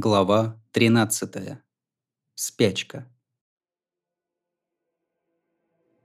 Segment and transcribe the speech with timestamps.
[0.00, 1.58] Глава 13.
[2.36, 3.08] Спячка.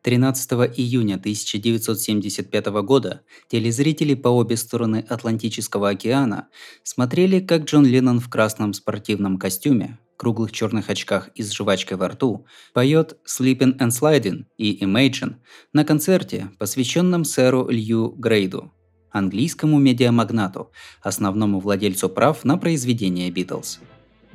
[0.01, 6.47] 13 июня 1975 года телезрители по обе стороны Атлантического океана
[6.81, 12.07] смотрели, как Джон Леннон в красном спортивном костюме, круглых черных очках и с жвачкой во
[12.07, 15.35] рту поет «Sleeping and Sliding» и «Imagine»
[15.71, 18.72] на концерте, посвященном сэру Лью Грейду,
[19.13, 20.69] английскому медиамагнату,
[21.01, 23.79] основному владельцу прав на произведение Битлз.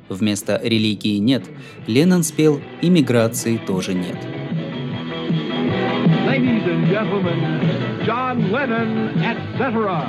[0.09, 1.43] Вместо «религии нет»
[1.85, 4.17] Леннон спел «иммиграции тоже нет».
[6.25, 7.39] Ladies and gentlemen,
[8.05, 10.05] John Lennon, etc.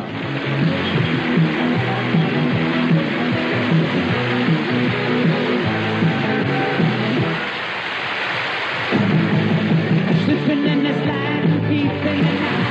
[10.24, 12.70] Slipping in the slide, deep in the night.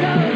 [0.00, 0.31] So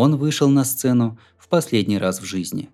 [0.00, 2.70] Он вышел на сцену в последний раз в жизни.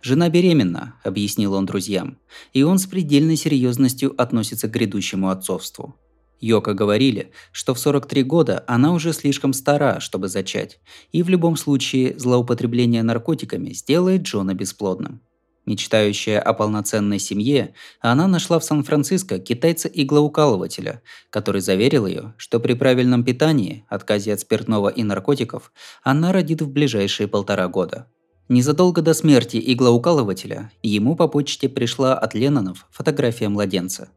[0.00, 2.16] «Жена беременна»,– объяснил он друзьям,
[2.54, 5.94] и он с предельной серьезностью относится к грядущему отцовству.
[6.40, 10.80] Йока говорили, что в 43 года она уже слишком стара, чтобы зачать,
[11.12, 15.20] и в любом случае злоупотребление наркотиками сделает Джона бесплодным.
[15.68, 23.22] Мечтающая о полноценной семье, она нашла в Сан-Франциско китайца-иглоукалывателя, который заверил ее, что при правильном
[23.22, 25.70] питании, отказе от спиртного и наркотиков,
[26.02, 28.06] она родит в ближайшие полтора года.
[28.48, 34.08] Незадолго до смерти иглоукалывателя ему по почте пришла от Леннонов фотография младенца.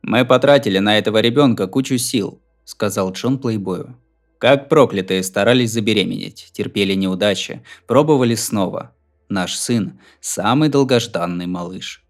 [0.00, 3.98] «Мы потратили на этого ребенка кучу сил»,– сказал Джон Плейбою.
[4.38, 8.94] «Как проклятые старались забеременеть, терпели неудачи, пробовали снова.
[9.30, 12.04] Наш сын– самый долгожданный малыш».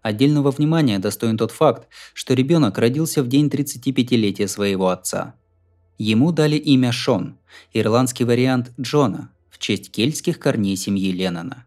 [0.00, 5.34] Отдельного внимания достоин тот факт, что ребенок родился в день 35-летия своего отца.
[5.98, 7.36] Ему дали имя Шон,
[7.74, 11.66] ирландский вариант Джона, в честь кельтских корней семьи Леннона.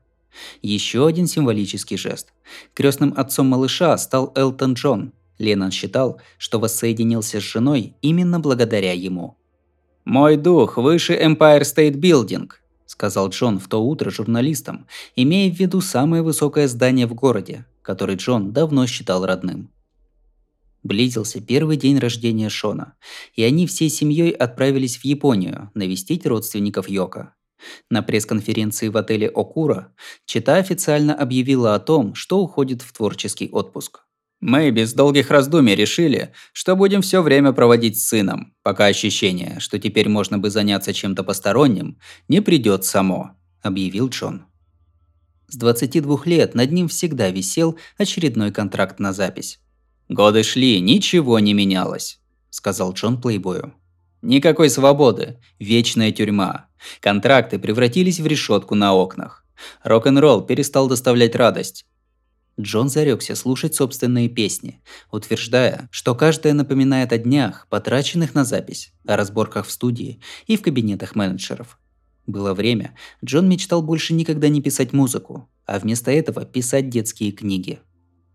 [0.64, 2.34] Еще один символический жест.
[2.74, 5.14] Крестным отцом малыша стал Элтон Джон.
[5.38, 9.38] Леннон считал, что воссоединился с женой именно благодаря ему.
[10.04, 12.50] «Мой дух выше Empire State Building»,–
[12.90, 18.16] сказал Джон в то утро журналистам, имея в виду самое высокое здание в городе, который
[18.16, 19.70] Джон давно считал родным.
[20.82, 22.96] Близился первый день рождения Шона,
[23.36, 27.36] и они всей семьей отправились в Японию навестить родственников Йока.
[27.92, 29.94] На пресс-конференции в отеле Окура
[30.26, 34.02] Чита официально объявила о том, что уходит в творческий отпуск.
[34.40, 39.80] Мы без долгих раздумий решили, что будем все время проводить с сыном, пока ощущение, что
[39.80, 43.32] теперь можно бы заняться чем-то посторонним, не придет само,
[43.62, 44.46] объявил Джон.
[45.48, 49.60] С 22 лет над ним всегда висел очередной контракт на запись.
[50.08, 52.20] «Годы шли, ничего не менялось»,–
[52.50, 53.74] сказал Джон Плейбою.
[54.22, 55.40] Никакой свободы.
[55.60, 56.68] Вечная тюрьма.
[57.00, 59.46] Контракты превратились в решетку на окнах.
[59.84, 61.86] Рок-н-ролл перестал доставлять радость.
[62.60, 69.16] Джон зарекся слушать собственные песни, утверждая, что каждая напоминает о днях, потраченных на запись, о
[69.16, 71.80] разборках в студии и в кабинетах менеджеров.
[72.28, 77.80] Было время, Джон мечтал больше никогда не писать музыку, а вместо этого писать детские книги.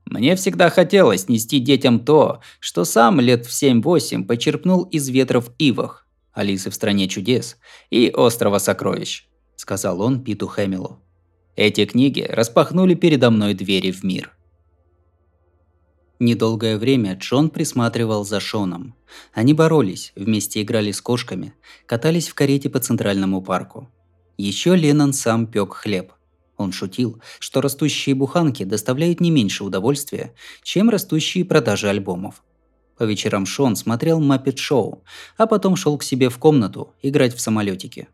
[0.06, 6.06] Мне всегда хотелось нести детям то, что сам лет в 7-8 почерпнул из ветров ивах,
[6.32, 7.56] Алисы в стране чудес
[7.90, 11.03] и Острова сокровищ, сказал он Питу Хэмилу.
[11.56, 14.32] Эти книги распахнули передо мной двери в мир.
[16.18, 18.96] Недолгое время Джон присматривал за Шоном.
[19.32, 21.54] Они боролись, вместе играли с кошками,
[21.86, 23.88] катались в карете по Центральному парку.
[24.36, 26.12] Еще Леннон сам пек хлеб.
[26.56, 30.34] Он шутил, что растущие буханки доставляют не меньше удовольствия,
[30.64, 32.42] чем растущие продажи альбомов.
[32.98, 35.04] По вечерам Шон смотрел Маппет Шоу,
[35.36, 38.08] а потом шел к себе в комнату играть в самолетики.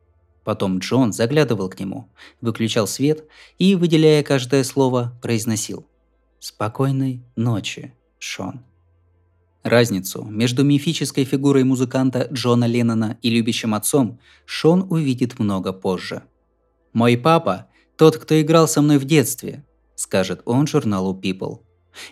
[0.45, 2.09] Потом Джон заглядывал к нему,
[2.41, 3.25] выключал свет
[3.59, 5.87] и, выделяя каждое слово, произносил
[6.39, 8.65] «Спокойной ночи, Шон».
[9.63, 16.23] Разницу между мифической фигурой музыканта Джона Леннона и любящим отцом Шон увидит много позже.
[16.95, 17.67] «Мой папа–
[17.99, 19.65] тот, кто играл со мной в детстве»,–
[19.95, 21.61] скажет он журналу People.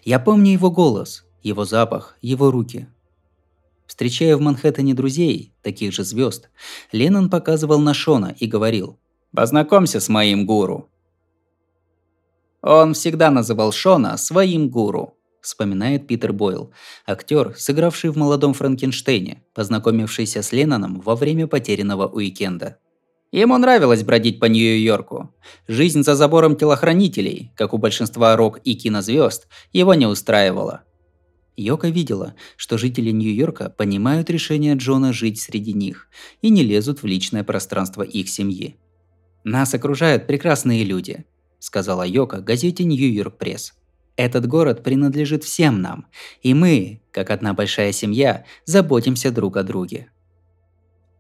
[0.05, 2.87] «Я помню его голос, его запах, его руки,
[3.89, 6.51] Встречая в Манхэттене друзей, таких же звезд,
[6.93, 8.99] Леннон показывал на Шона и говорил
[9.35, 10.91] «Познакомься с моим гуру».
[12.61, 16.71] Он всегда называл Шона своим гуру, вспоминает Питер Бойл,
[17.07, 22.77] актер, сыгравший в молодом Франкенштейне, познакомившийся с Ленноном во время потерянного уикенда.
[23.33, 25.35] Ему нравилось бродить по Нью-Йорку.
[25.67, 30.83] Жизнь за забором телохранителей, как у большинства рок- и кинозвезд, его не устраивала.
[31.59, 36.09] Йока видела, что жители Нью-Йорка понимают решение Джона жить среди них
[36.41, 38.77] и не лезут в личное пространство их семьи.
[39.43, 41.25] «Нас окружают прекрасные люди»,–
[41.59, 43.75] сказала Йока газете «Нью-Йорк Пресс».
[44.15, 46.07] «Этот город принадлежит всем нам,
[46.43, 50.11] и мы, как одна большая семья, заботимся друг о друге».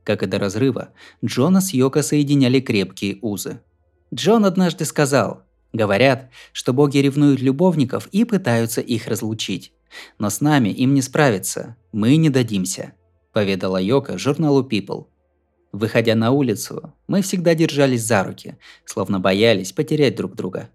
[0.05, 0.91] Как и до разрыва,
[1.25, 3.61] Джона с Йоко соединяли крепкие узы.
[4.15, 5.43] Джон однажды сказал,
[5.73, 9.73] «Говорят, что боги ревнуют любовников и пытаются их разлучить.
[10.19, 12.95] Но с нами им не справиться, мы не дадимся»,–
[13.33, 15.07] поведала Йока журналу People.
[15.73, 20.71] Выходя на улицу, мы всегда держались за руки, словно боялись потерять друг друга.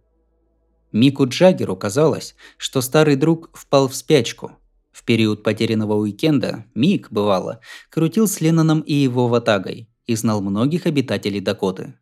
[0.91, 4.51] Мику Джаггеру казалось, что старый друг впал в спячку.
[4.91, 10.85] В период потерянного уикенда Мик, бывало, крутил с Ленноном и его ватагой и знал многих
[10.85, 11.95] обитателей Дакоты.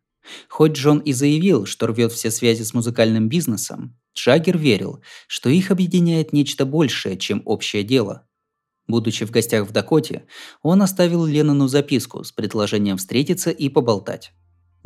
[0.48, 5.70] Хоть Джон и заявил, что рвет все связи с музыкальным бизнесом, Джаггер верил, что их
[5.70, 8.26] объединяет нечто большее, чем общее дело.
[8.86, 10.26] Будучи в гостях в Дакоте,
[10.62, 14.32] он оставил Леннону записку с предложением встретиться и поболтать.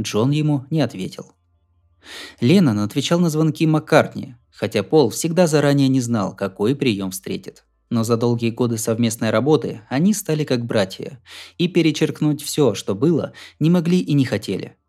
[0.01, 1.33] Джон ему не ответил.
[2.41, 7.65] Леннон отвечал на звонки Маккартни, хотя Пол всегда заранее не знал, какой прием встретит.
[7.89, 11.21] Но за долгие годы совместной работы они стали как братья,
[11.57, 14.77] и перечеркнуть все, что было, не могли и не хотели–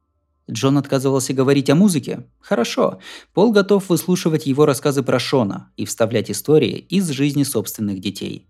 [0.49, 2.23] Джон отказывался говорить о музыке?
[2.39, 2.99] Хорошо.
[3.33, 8.47] Пол готов выслушивать его рассказы про Шона и вставлять истории из жизни собственных детей.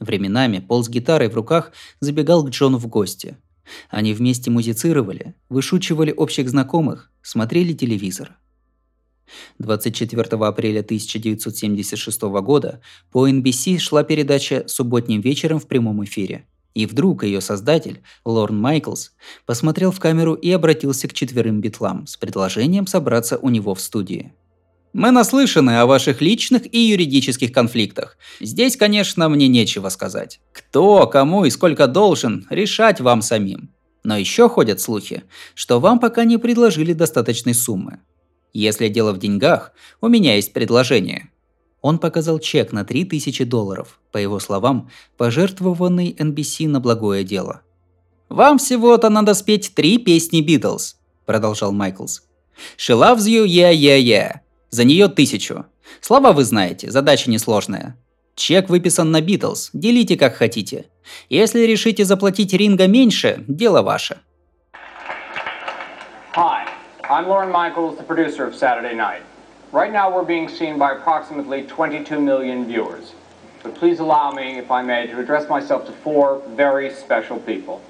[0.00, 3.36] Временами Пол с гитарой в руках забегал к Джону в гости.
[3.90, 8.38] Они вместе музицировали, вышучивали общих знакомых, смотрели телевизор.
[9.58, 12.80] 24 апреля 1976 года
[13.12, 19.12] по NBC шла передача «Субботним вечером» в прямом эфире– и вдруг ее создатель, Лорн Майклс,
[19.46, 24.32] посмотрел в камеру и обратился к четверым битлам с предложением собраться у него в студии.
[24.92, 28.16] Мы наслышаны о ваших личных и юридических конфликтах.
[28.40, 30.40] Здесь, конечно, мне нечего сказать.
[30.52, 33.70] Кто, кому и сколько должен, решать вам самим.
[34.02, 38.00] Но еще ходят слухи, что вам пока не предложили достаточной суммы.
[38.52, 41.30] Если дело в деньгах, у меня есть предложение.
[41.80, 47.62] Он показал чек на 3000 долларов, по его словам, пожертвованный NBC на благое дело.
[48.28, 52.22] «Вам всего-то надо спеть три песни Битлз»,– продолжал Майклс.
[52.76, 54.40] «She loves you, yeah, yeah, yeah».
[54.70, 55.64] За нее тысячу.
[56.00, 57.96] Слова вы знаете, задача несложная.
[58.34, 60.86] Чек выписан на Битлз, делите как хотите.
[61.30, 64.18] Если решите заплатить Ринга меньше, дело ваше.
[66.34, 66.68] Hi,
[67.08, 69.22] I'm Lauren Michaels, the producer of Saturday Night.
[69.70, 73.12] Right now we're being seen by approximately 22 million viewers.
[73.62, 77.82] But please allow me, if I may, to address myself to four very special people.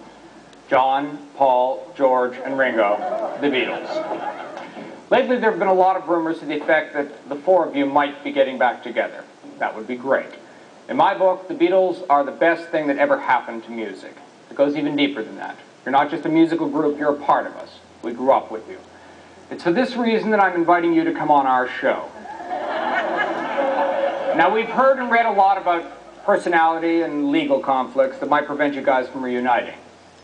[0.68, 2.96] John, Paul, George, and Ringo,
[3.40, 3.88] the Beatles.
[5.08, 7.76] Lately there have been a lot of rumors to the effect that the four of
[7.76, 9.22] you might be getting back together.
[9.60, 10.34] That would be great.
[10.88, 14.16] In my book, the Beatles are the best thing that ever happened to music.
[14.50, 15.56] It goes even deeper than that.
[15.84, 17.78] You're not just a musical group, you're a part of us.
[18.02, 18.78] We grew up with you.
[19.50, 22.10] It's for this reason that I'm inviting you to come on our show.
[24.36, 28.74] Now, we've heard and read a lot about personality and legal conflicts that might prevent
[28.74, 29.74] you guys from reuniting.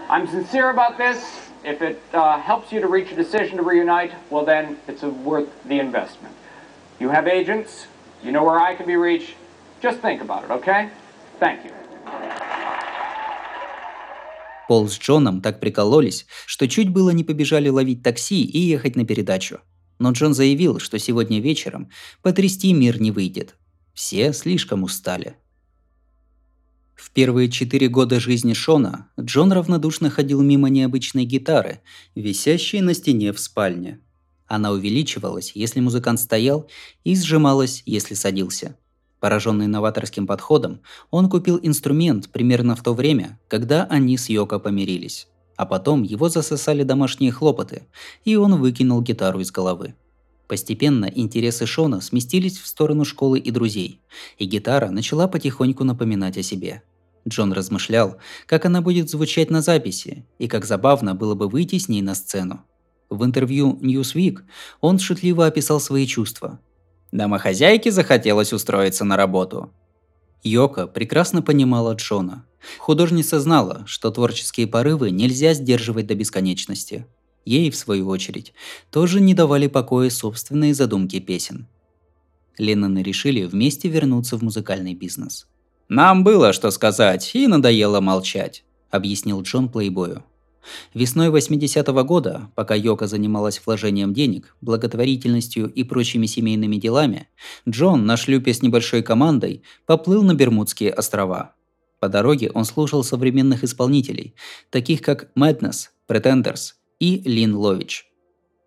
[0.09, 1.49] I'm sincere about this.
[1.63, 5.49] If it uh, helps you to reach a decision to reunite, well, then it's worth
[5.65, 6.35] the investment.
[6.99, 7.87] You have agents.
[8.25, 9.37] You know where I can be reached.
[9.81, 10.91] Just think about it, okay?
[11.39, 11.71] Thank you.
[14.71, 19.05] Пол с Джоном так прикололись, что чуть было не побежали ловить такси и ехать на
[19.05, 19.59] передачу.
[19.99, 21.91] Но Джон заявил, что сегодня вечером
[22.23, 23.57] потрясти мир не выйдет.
[23.95, 25.35] Все слишком устали.
[26.95, 31.81] В первые четыре года жизни Шона Джон равнодушно ходил мимо необычной гитары,
[32.15, 33.99] висящей на стене в спальне.
[34.47, 36.71] Она увеличивалась, если музыкант стоял,
[37.03, 38.77] и сжималась, если садился.
[39.21, 45.29] Пораженный новаторским подходом, он купил инструмент примерно в то время, когда они с Йоко помирились.
[45.57, 47.83] А потом его засосали домашние хлопоты,
[48.25, 49.95] и он выкинул гитару из головы.
[50.49, 54.01] Постепенно интересы Шона сместились в сторону школы и друзей,
[54.39, 56.83] и гитара начала потихоньку напоминать о себе.
[57.29, 61.89] Джон размышлял, как она будет звучать на записи, и как забавно было бы выйти с
[61.89, 62.65] ней на сцену.
[63.11, 64.41] В интервью Newsweek
[64.81, 66.59] он шутливо описал свои чувства,
[67.13, 69.73] Домохозяйке захотелось устроиться на работу.
[70.43, 72.47] Йока прекрасно понимала Джона.
[72.79, 77.07] Художница знала, что творческие порывы нельзя сдерживать до бесконечности.
[77.45, 78.53] Ей, в свою очередь,
[78.91, 81.67] тоже не давали покоя собственные задумки песен.
[82.59, 85.47] Ленноны решили вместе вернуться в музыкальный бизнес.
[85.89, 90.23] «Нам было что сказать, и надоело молчать»,– объяснил Джон Плейбою.
[90.95, 97.29] Весной 80-го года, пока Йока занималась вложением денег, благотворительностью и прочими семейными делами,
[97.69, 101.55] Джон на шлюпе с небольшой командой поплыл на Бермудские острова.
[102.01, 104.35] По дороге он слушал современных исполнителей,
[104.71, 108.07] таких как Madness, Pretenders и Лин Лович.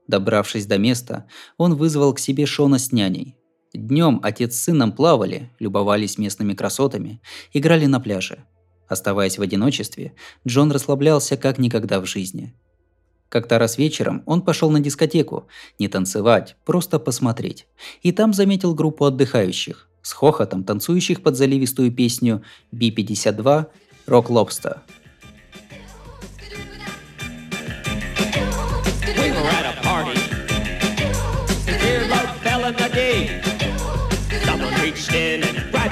[0.08, 3.36] Добравшись до места, он вызвал к себе Шона с няней.
[3.74, 7.22] Днем отец с сыном плавали, любовались местными красотами,
[7.54, 8.46] играли на пляже–
[8.88, 10.14] Оставаясь в одиночестве,
[10.48, 12.54] Джон расслаблялся как никогда в жизни.
[13.30, 15.48] Как-то раз вечером он пошел на дискотеку,
[15.80, 17.66] не танцевать, просто посмотреть.
[18.04, 23.66] И там заметил группу отдыхающих, с хохотом танцующих под заливистую песню B-52
[24.06, 24.84] «Рок Лобста».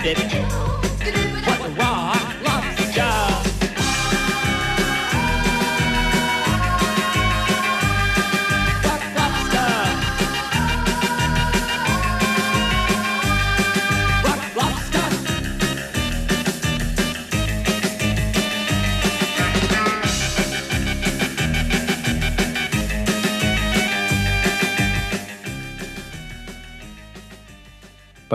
[0.03, 0.80] We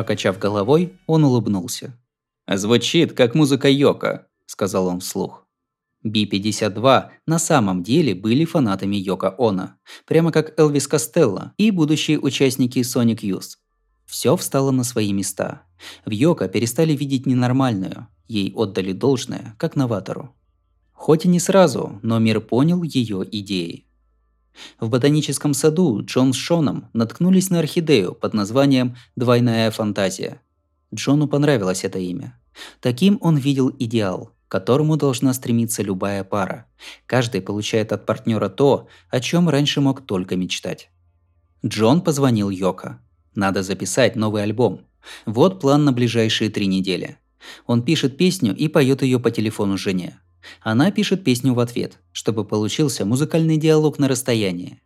[0.06, 1.98] Покачав головой, он улыбнулся.
[2.46, 5.48] «Звучит, как музыка Йока»,– сказал он вслух.
[6.04, 12.78] Би-52 на самом деле были фанатами Йока Она, прямо как Элвис Костелло и будущие участники
[12.78, 13.56] Sonic Youth.
[14.04, 15.62] Все встало на свои места.
[16.04, 20.36] В Йока перестали видеть ненормальную, ей отдали должное, как новатору.
[20.92, 23.85] Хоть и не сразу, но мир понял ее идеи.
[24.80, 30.40] В ботаническом саду Джон с Шоном наткнулись на орхидею под названием «Двойная фантазия».
[30.94, 32.38] Джону понравилось это имя.
[32.80, 36.66] Таким он видел идеал, к которому должна стремиться любая пара.
[37.06, 40.90] Каждый получает от партнера то, о чем раньше мог только мечтать.
[41.64, 43.00] Джон позвонил Йоко.
[43.34, 44.82] Надо записать новый альбом.
[45.26, 47.18] Вот план на ближайшие три недели.
[47.66, 50.18] Он пишет песню и поет ее по телефону жене.
[50.60, 54.80] Она пишет песню в ответ, чтобы получился музыкальный диалог на расстоянии.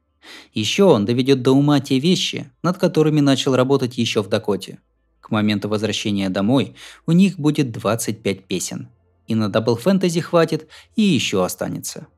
[0.53, 4.79] Еще он доведет до ума те вещи, над которыми начал работать еще в Дакоте.
[5.21, 6.75] К моменту возвращения домой
[7.07, 8.89] у них будет 25 песен.
[9.27, 12.09] И на Double Fantasy хватит, и еще останется.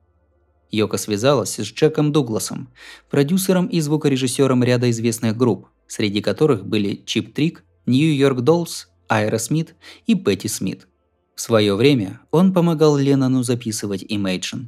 [0.71, 2.71] Йока связалась с Джеком Дугласом,
[3.11, 9.39] продюсером и звукорежиссером ряда известных групп, среди которых были Чип Трик, Нью Йорк Доллс, Айра
[9.39, 9.75] Смит
[10.07, 10.89] и Пэтти Смит.
[11.35, 14.67] В свое время он помогал Леннону записывать Imagine.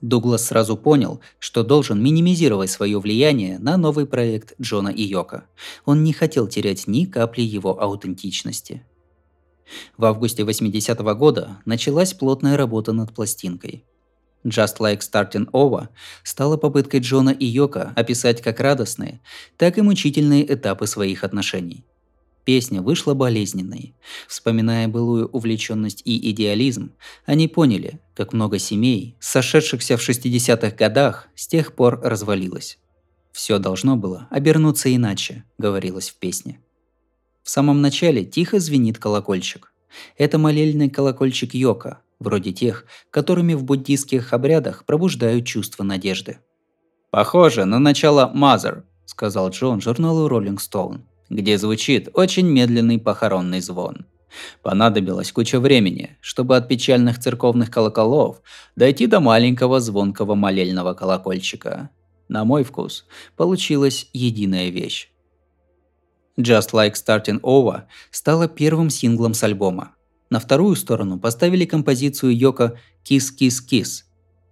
[0.00, 5.44] Дуглас сразу понял, что должен минимизировать свое влияние на новый проект Джона и Йока.
[5.86, 8.84] Он не хотел терять ни капли его аутентичности.
[9.96, 13.84] В августе 80 -го года началась плотная работа над пластинкой–
[14.44, 15.88] Just Like Starting Over
[16.22, 19.20] стала попыткой Джона и Йока описать как радостные,
[19.56, 21.84] так и мучительные этапы своих отношений.
[22.44, 23.94] Песня вышла болезненной.
[24.28, 26.92] Вспоминая былую увлеченность и идеализм,
[27.24, 32.78] они поняли, как много семей, сошедшихся в 60-х годах, с тех пор развалилось.
[33.32, 36.60] «Все должно было обернуться иначе»,— говорилось в песне.
[37.42, 39.72] В самом начале тихо звенит колокольчик.
[40.18, 46.38] Это молельный колокольчик Йока, вроде тех, которыми в буддийских обрядах пробуждают чувство надежды.
[47.10, 54.06] «Похоже на начало Mother»,– сказал Джон журналу Rolling Stone, где звучит очень медленный похоронный звон.
[54.62, 58.42] Понадобилось куча времени, чтобы от печальных церковных колоколов
[58.74, 61.90] дойти до маленького звонкого молельного колокольчика.
[62.28, 65.10] На мой вкус, получилась единая вещь.
[66.38, 69.94] Just Like Starting Over стала первым синглом с альбома,
[70.34, 72.76] на вторую сторону поставили композицию Йока
[73.08, 74.02] «Kiss Kiss Kiss».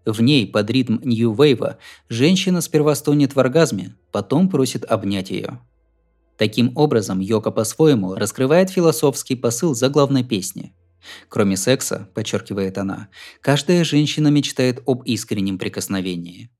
[0.05, 1.77] В ней под ритм New Wave
[2.09, 5.59] женщина сперва стонет в оргазме, потом просит обнять ее.
[6.37, 10.75] Таким образом, Йока по-своему раскрывает философский посыл заглавной песни.
[11.29, 13.09] Кроме секса, подчеркивает она,
[13.41, 16.51] каждая женщина мечтает об искреннем прикосновении.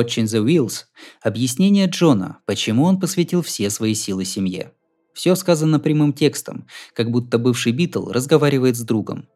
[0.00, 0.84] Watching the Wheels–
[1.22, 4.72] объяснение Джона, почему он посвятил все свои силы семье.
[5.12, 9.28] Все сказано прямым текстом, как будто бывший Битл разговаривает с другом.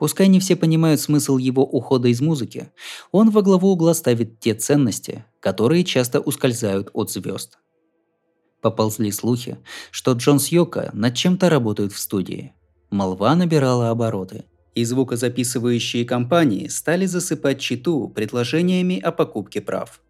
[0.00, 2.72] Пускай не все понимают смысл его ухода из музыки,
[3.12, 7.58] он во главу угла ставит те ценности, которые часто ускользают от звезд.
[8.60, 9.58] Поползли слухи,
[9.92, 12.52] что Джон с Йоко над чем-то работают в студии.
[12.90, 14.44] Молва набирала обороты,
[14.74, 20.00] и звукозаписывающие компании стали засыпать читу предложениями о покупке прав.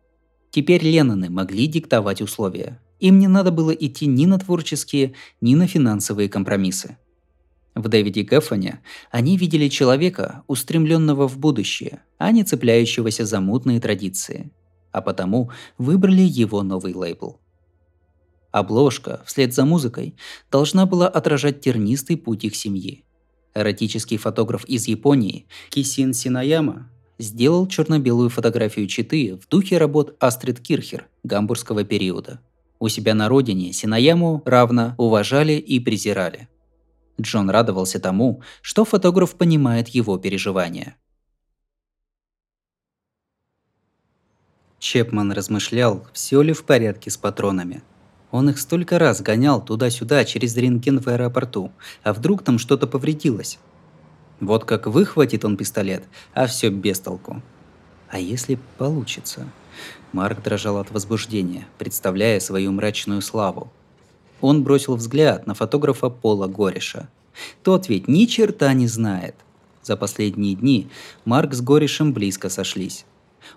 [0.51, 2.81] Теперь Ленноны могли диктовать условия.
[2.99, 6.99] Им не надо было идти ни на творческие, ни на финансовые компромиссы.
[7.75, 14.51] В Дэвиде Геффоне они видели человека, устремленного в будущее, а не цепляющегося за мутные традиции.
[14.92, 17.40] А потому выбрали его новый лейбл.
[18.51, 20.16] Обложка, вслед за музыкой,
[20.51, 23.05] должна была отражать тернистый путь их семьи.
[23.54, 31.06] Эротический фотограф из Японии Кисин Синаяма сделал черно-белую фотографию Читы в духе работ Астрид Кирхер
[31.24, 32.40] гамбургского периода.
[32.78, 36.48] У себя на родине Синаяму равно уважали и презирали.
[37.20, 40.96] Джон радовался тому, что фотограф понимает его переживания.
[44.78, 47.82] Чепман размышлял, все ли в порядке с патронами.
[48.30, 53.58] Он их столько раз гонял туда-сюда через рентген в аэропорту, а вдруг там что-то повредилось.
[54.40, 57.42] Вот как выхватит он пистолет, а все без толку.
[58.08, 59.46] А если получится?
[60.12, 63.70] Марк дрожал от возбуждения, представляя свою мрачную славу.
[64.40, 67.08] Он бросил взгляд на фотографа Пола Гореша.
[67.62, 69.34] Тот ведь ни черта не знает.
[69.82, 70.88] За последние дни
[71.24, 73.04] Марк с Горешем близко сошлись.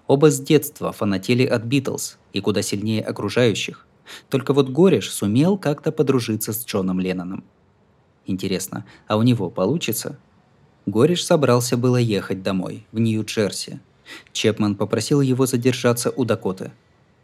[0.07, 3.85] Оба с детства фанатели от Битлз и куда сильнее окружающих.
[4.29, 7.43] Только вот Гореш сумел как-то подружиться с Джоном Ленноном.
[8.25, 10.17] Интересно, а у него получится?
[10.85, 13.79] Гореш собрался было ехать домой, в Нью-Джерси.
[14.31, 16.71] Чепман попросил его задержаться у Дакоты.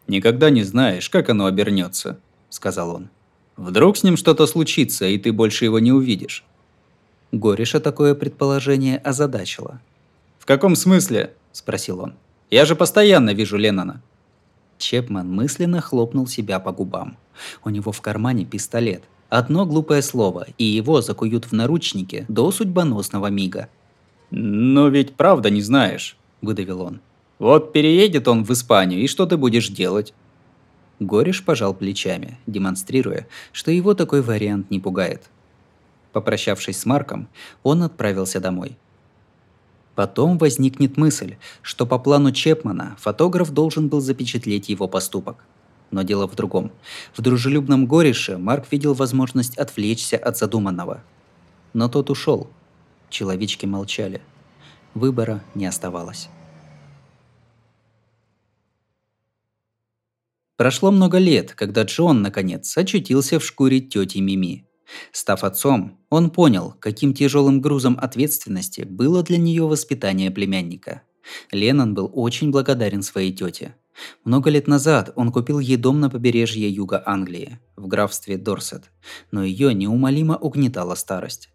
[0.08, 3.10] «Никогда не знаешь, как оно обернется»,— сказал он.
[3.58, 6.46] «Вдруг с ним что-то случится, и ты больше его не увидишь».
[7.32, 9.82] Гореша такое предположение озадачило.
[10.40, 12.14] «В каком смысле?»– спросил он.
[12.50, 14.02] «Я же постоянно вижу Леннона».
[14.80, 17.18] Чепман мысленно хлопнул себя по губам.
[17.64, 19.04] У него в кармане пистолет.
[19.30, 23.70] Одно глупое слово, и его закуют в наручники до судьбоносного мига.
[24.32, 27.02] «Но ведь правда не знаешь»,– выдавил он.
[27.38, 30.14] «Вот переедет он в Испанию, и что ты будешь делать?»
[31.00, 35.30] Гореш пожал плечами, демонстрируя, что его такой вариант не пугает.
[36.12, 37.28] Попрощавшись с Марком,
[37.64, 38.78] он отправился домой.
[40.00, 45.44] Потом возникнет мысль, что по плану Чепмана фотограф должен был запечатлеть его поступок.
[45.92, 46.72] Но дело в другом.
[47.14, 51.04] В дружелюбном Горише Марк видел возможность отвлечься от задуманного.
[51.74, 52.50] Но тот ушел.
[53.10, 54.22] Человечки молчали.
[54.94, 56.30] Выбора не оставалось.
[60.56, 64.69] Прошло много лет, когда Джон, наконец, очутился в шкуре тети Мими.
[65.12, 71.04] Став отцом, он понял, каким тяжелым грузом ответственности было для нее воспитание племянника.
[71.52, 73.76] Леннон был очень благодарен своей тете.
[74.24, 78.92] Много лет назад он купил ей дом на побережье юга Англии, в графстве Дорсет,
[79.32, 81.50] но ее неумолимо угнетала старость.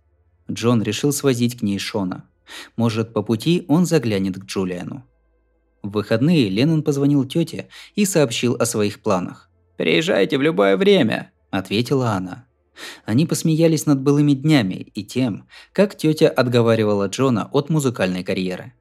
[0.51, 2.25] Джон решил свозить к ней Шона.
[2.77, 5.05] Может, по пути он заглянет к Джулиану.
[5.83, 9.51] В выходные Леннон позвонил тете и сообщил о своих планах.
[9.77, 12.47] «Приезжайте в любое время»,– ответила она.
[13.05, 18.73] Они посмеялись над былыми днями и тем, как тетя отговаривала Джона от музыкальной карьеры.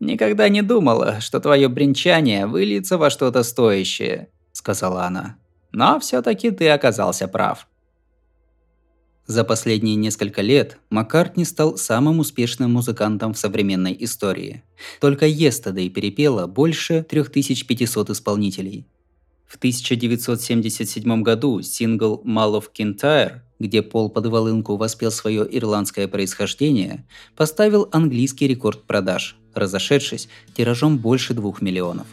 [0.00, 5.36] «Никогда не думала, что твое бренчание выльется во что-то стоящее»,– сказала она.
[5.72, 7.66] «Но все таки ты оказался прав».
[9.26, 14.62] За последние несколько лет Маккартни стал самым успешным музыкантом в современной истории.
[15.00, 18.86] Только Yesterday перепела больше 3500 исполнителей.
[19.46, 27.06] В 1977 году сингл «Mall of Kintyre», где Пол под волынку воспел свое ирландское происхождение,
[27.36, 32.06] поставил английский рекорд продаж, разошедшись тиражом больше двух миллионов.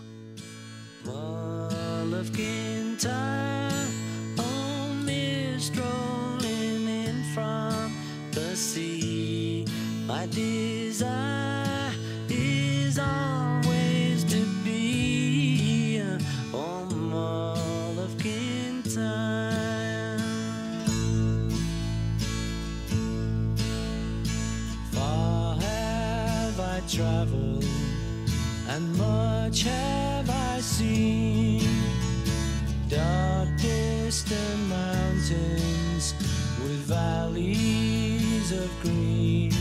[34.32, 36.16] Distant mountains
[36.64, 39.52] with valleys of green.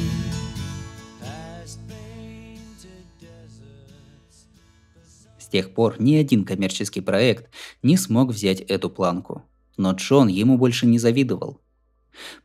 [5.38, 7.50] С тех пор ни один коммерческий проект
[7.82, 9.42] не смог взять эту планку.
[9.76, 11.60] Но Джон ему больше не завидовал.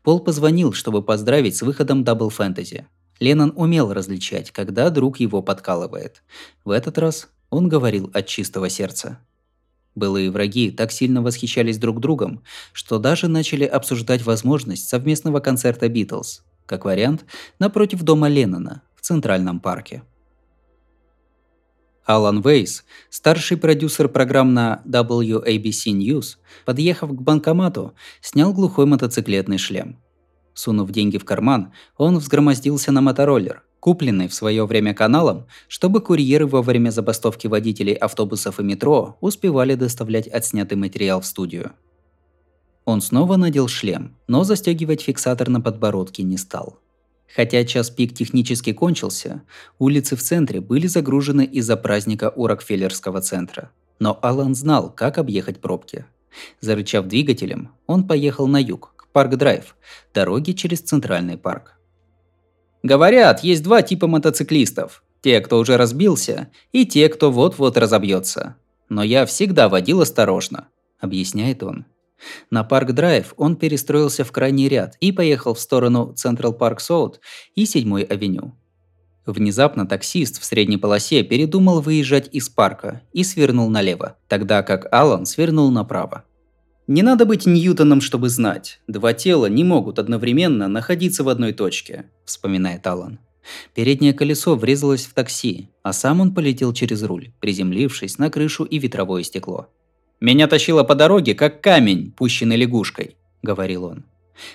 [0.02, 2.86] Пол позвонил, чтобы поздравить с выходом Double Fantasy.
[3.20, 6.24] Леннон умел различать, когда друг его подкалывает.
[6.64, 9.20] В этот раз он говорил от чистого сердца.
[9.96, 12.42] Былые враги так сильно восхищались друг другом,
[12.74, 17.24] что даже начали обсуждать возможность совместного концерта Битлз, как вариант,
[17.58, 20.02] напротив дома Леннона в Центральном парке.
[22.04, 29.96] Алан Вейс, старший продюсер программ на WABC News, подъехав к банкомату, снял глухой мотоциклетный шлем.
[30.52, 36.46] Сунув деньги в карман, он взгромоздился на мотороллер, купленный в свое время каналом, чтобы курьеры
[36.46, 41.72] во время забастовки водителей автобусов и метро успевали доставлять отснятый материал в студию.
[42.84, 46.78] Он снова надел шлем, но застегивать фиксатор на подбородке не стал.
[47.34, 49.42] Хотя час пик технически кончился,
[49.78, 53.72] улицы в центре были загружены из-за праздника у Рокфеллерского центра.
[53.98, 56.06] Но Алан знал, как объехать пробки.
[56.60, 59.74] Зарычав двигателем, он поехал на юг, к Парк-Драйв,
[60.14, 61.75] дороге через Центральный парк.
[62.86, 65.02] Говорят, есть два типа мотоциклистов.
[65.20, 68.54] Те, кто уже разбился, и те, кто вот-вот разобьется.
[68.88, 70.68] Но я всегда водил осторожно,
[71.00, 71.84] объясняет он.
[72.48, 77.18] На Парк-Драйв он перестроился в крайний ряд и поехал в сторону Central Park South
[77.56, 78.54] и 7-й авеню.
[79.26, 85.26] Внезапно таксист в средней полосе передумал выезжать из парка и свернул налево, тогда как Алан
[85.26, 86.22] свернул направо.
[86.86, 88.80] Не надо быть Ньютоном, чтобы знать.
[88.86, 93.18] Два тела не могут одновременно находиться в одной точке, вспоминает Алан.
[93.74, 98.78] Переднее колесо врезалось в такси, а сам он полетел через руль, приземлившись на крышу и
[98.78, 99.68] ветровое стекло.
[100.20, 104.04] «Меня тащило по дороге, как камень, пущенный лягушкой»,— говорил он.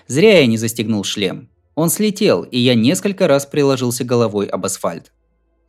[0.08, 1.50] Зря я не застегнул шлем.
[1.76, 5.12] Он слетел, и я несколько раз приложился головой об асфальт.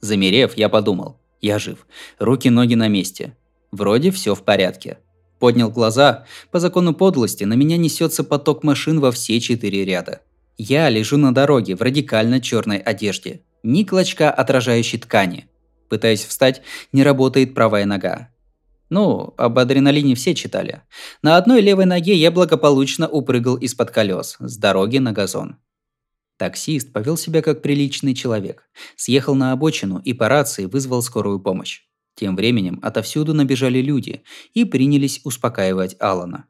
[0.01, 1.87] Замерев, я подумал, я жив,
[2.19, 3.37] руки-ноги на месте.
[3.71, 4.99] Вроде все в порядке.
[5.43, 10.21] Поднял глаза, по закону подлости на меня несется поток машин во все четыре ряда.
[10.57, 13.41] Я лежу на дороге в радикально черной одежде.
[13.65, 15.49] Ни клочка отражающей ткани.
[15.89, 18.29] Пытаясь встать, не работает правая нога.
[18.89, 20.83] Ну, об адреналине все читали.
[21.23, 25.57] На одной левой ноге я благополучно упрыгал из-под колес с дороги на газон.
[26.37, 28.63] Таксист повел себя как приличный человек.
[28.95, 31.81] Съехал на обочину и по рации вызвал скорую помощь.
[32.15, 34.23] Тем временем отовсюду набежали люди
[34.55, 36.47] и принялись успокаивать Алана.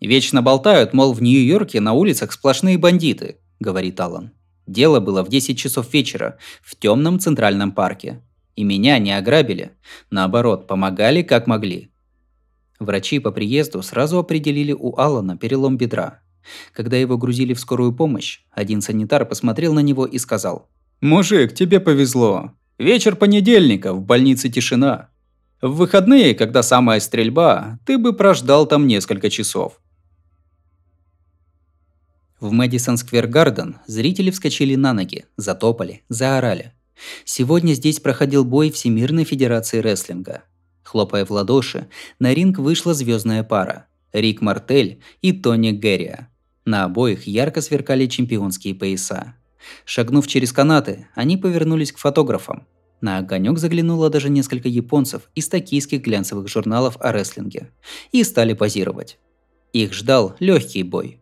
[0.00, 4.32] «Вечно болтают, мол, в Нью-Йорке на улицах сплошные бандиты»,– говорит Алан.
[4.66, 8.22] «Дело было в 10 часов вечера в темном центральном парке.
[8.56, 9.72] И меня не ограбили.
[10.10, 11.90] Наоборот, помогали как могли».
[12.80, 16.20] Врачи по приезду сразу определили у Алана перелом бедра.
[16.72, 20.68] Когда его грузили в скорую помощь, один санитар посмотрел на него и сказал
[21.00, 22.52] «Мужик, тебе повезло.
[22.78, 25.08] Вечер понедельника, в больнице тишина.
[25.62, 29.80] В выходные, когда самая стрельба, ты бы прождал там несколько часов».
[32.40, 36.72] В Мэдисон Сквер Гарден зрители вскочили на ноги, затопали, заорали.
[37.24, 40.42] Сегодня здесь проходил бой Всемирной Федерации Рестлинга.
[40.82, 46.28] Хлопая в ладоши, на ринг вышла звездная пара– Рик Мартель и Тони Герриа.
[46.64, 49.36] На обоих ярко сверкали чемпионские пояса.
[49.84, 52.66] Шагнув через канаты, они повернулись к фотографам.
[53.00, 57.70] На огонек заглянуло даже несколько японцев из токийских глянцевых журналов о рестлинге
[58.12, 59.18] и стали позировать.
[59.72, 61.20] Их ждал легкий бой.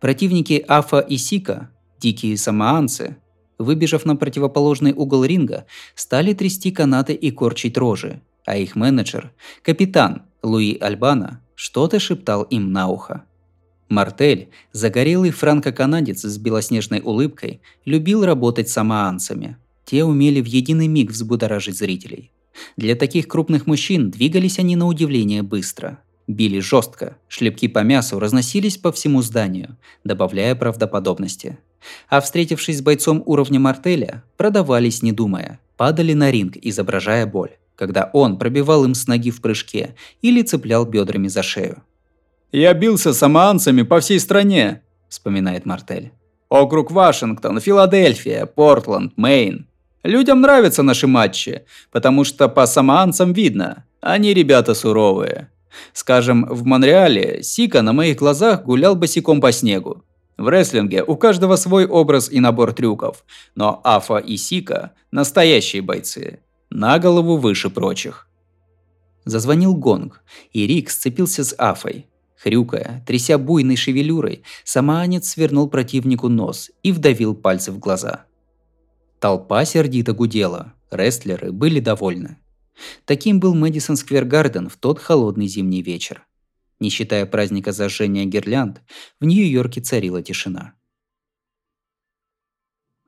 [0.00, 3.16] Противники Афа и Сика, дикие самоанцы,
[3.58, 9.32] выбежав на противоположный угол ринга, стали трясти канаты и корчить рожи, а их менеджер,
[9.62, 13.24] капитан Луи Альбана, что-то шептал им на ухо.
[13.88, 19.56] Мартель, загорелый франко-канадец с белоснежной улыбкой, любил работать с самоанцами.
[19.84, 22.30] Те умели в единый миг взбудоражить зрителей.
[22.76, 25.98] Для таких крупных мужчин двигались они на удивление быстро.
[26.26, 31.58] Били жестко, шлепки по мясу разносились по всему зданию, добавляя правдоподобности.
[32.08, 38.08] А встретившись с бойцом уровня Мартеля, продавались не думая, падали на ринг, изображая боль, когда
[38.14, 41.82] он пробивал им с ноги в прыжке или цеплял бедрами за шею.
[42.54, 46.12] «Я бился с самоанцами по всей стране»,– вспоминает Мартель.
[46.48, 49.66] «Округ Вашингтон, Филадельфия, Портленд, Мэйн.
[50.04, 55.50] Людям нравятся наши матчи, потому что по самоанцам видно, они ребята суровые.
[55.92, 60.04] Скажем, в Монреале Сика на моих глазах гулял босиком по снегу.
[60.36, 63.24] В рестлинге у каждого свой образ и набор трюков,
[63.56, 66.38] но Афа и Сика– настоящие бойцы,
[66.70, 68.28] на голову выше прочих.
[69.24, 72.06] Зазвонил гонг, и Рик сцепился с Афой.
[72.44, 78.26] Хрюкая, тряся буйной шевелюрой, самоанец свернул противнику нос и вдавил пальцы в глаза.
[79.18, 82.36] Толпа сердито гудела, рестлеры были довольны.
[83.06, 86.26] Таким был Мэдисон Сквер Гарден в тот холодный зимний вечер.
[86.80, 88.82] Не считая праздника зажжения гирлянд,
[89.20, 90.74] в Нью-Йорке царила тишина.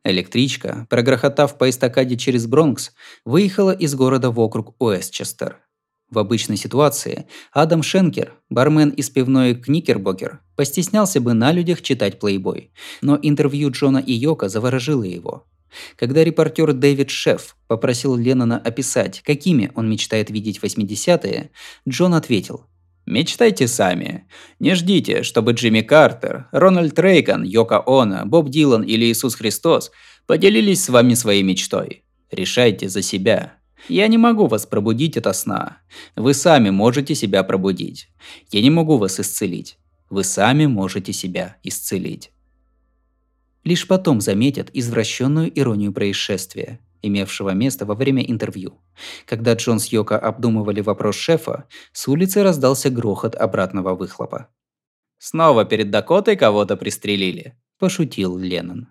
[0.02, 2.92] Электричка, прогрохотав по эстакаде через Бронкс,
[3.26, 5.65] выехала из города в округ Уэстчестер.
[6.10, 12.70] В обычной ситуации Адам Шенкер, бармен из пивной Кникербокер, постеснялся бы на людях читать плейбой,
[13.02, 15.46] но интервью Джона и Йока заворожило его.
[15.96, 21.50] Когда репортер Дэвид Шеф попросил Леннона описать, какими он мечтает видеть 80-е,
[21.88, 22.66] Джон ответил
[23.04, 24.26] «Мечтайте сами.
[24.60, 29.90] Не ждите, чтобы Джимми Картер, Рональд Рейган, Йока Оно, Боб Дилан или Иисус Христос
[30.26, 32.04] поделились с вами своей мечтой.
[32.30, 33.54] Решайте за себя.
[33.88, 35.78] Я не могу вас пробудить ото сна.
[36.16, 38.08] Вы сами можете себя пробудить.
[38.50, 39.78] Я не могу вас исцелить.
[40.10, 42.32] Вы сами можете себя исцелить.
[43.64, 48.80] Лишь потом заметят извращенную иронию происшествия, имевшего место во время интервью.
[49.24, 54.48] Когда Джон с Йоко обдумывали вопрос шефа, с улицы раздался грохот обратного выхлопа.
[55.18, 58.88] «Снова перед Дакотой кого-то пристрелили»,– пошутил Леннон.